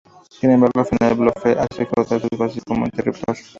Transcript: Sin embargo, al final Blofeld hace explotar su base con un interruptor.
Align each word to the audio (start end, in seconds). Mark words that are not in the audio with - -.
Sin 0.31 0.49
embargo, 0.49 0.79
al 0.79 0.87
final 0.87 1.13
Blofeld 1.13 1.59
hace 1.59 1.83
explotar 1.83 2.19
su 2.19 2.35
base 2.35 2.59
con 2.65 2.79
un 2.79 2.85
interruptor. 2.85 3.37